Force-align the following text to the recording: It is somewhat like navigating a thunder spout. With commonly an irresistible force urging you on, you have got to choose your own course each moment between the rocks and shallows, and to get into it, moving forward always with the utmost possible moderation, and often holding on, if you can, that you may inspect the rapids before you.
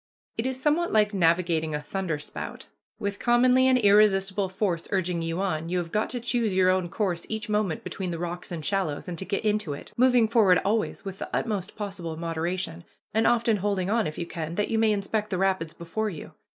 It 0.35 0.47
is 0.47 0.59
somewhat 0.59 0.91
like 0.91 1.13
navigating 1.13 1.75
a 1.75 1.79
thunder 1.79 2.17
spout. 2.17 2.65
With 2.97 3.19
commonly 3.19 3.67
an 3.67 3.77
irresistible 3.77 4.49
force 4.49 4.87
urging 4.89 5.21
you 5.21 5.39
on, 5.41 5.69
you 5.69 5.77
have 5.77 5.91
got 5.91 6.09
to 6.09 6.19
choose 6.19 6.55
your 6.55 6.71
own 6.71 6.89
course 6.89 7.27
each 7.29 7.49
moment 7.49 7.83
between 7.83 8.09
the 8.09 8.17
rocks 8.17 8.51
and 8.51 8.65
shallows, 8.65 9.07
and 9.07 9.15
to 9.19 9.25
get 9.25 9.45
into 9.45 9.73
it, 9.73 9.91
moving 9.95 10.27
forward 10.27 10.59
always 10.65 11.05
with 11.05 11.19
the 11.19 11.29
utmost 11.35 11.75
possible 11.75 12.17
moderation, 12.17 12.83
and 13.13 13.27
often 13.27 13.57
holding 13.57 13.91
on, 13.91 14.07
if 14.07 14.17
you 14.17 14.25
can, 14.25 14.55
that 14.55 14.69
you 14.69 14.79
may 14.79 14.91
inspect 14.91 15.29
the 15.29 15.37
rapids 15.37 15.71
before 15.71 16.09
you. 16.09 16.31